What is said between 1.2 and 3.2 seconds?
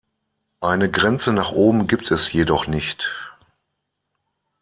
nach oben gibt es jedoch nicht.